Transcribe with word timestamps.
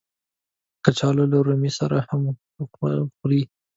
کچالو 0.83 1.23
له 1.31 1.37
رومي 1.47 1.71
سره 1.79 1.97
هم 2.07 2.21
ښه 2.53 2.63
خوري 3.15 3.41